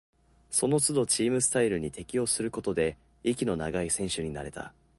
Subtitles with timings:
[0.49, 4.73] そのつどチームスタイルに適応することで、息の長い選手になれた